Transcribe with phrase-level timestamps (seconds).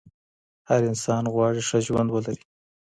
[0.69, 2.43] هر انسان غواړي ښه ژوند ولري.